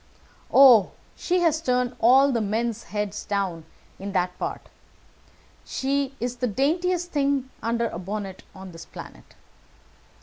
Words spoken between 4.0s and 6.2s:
that part. She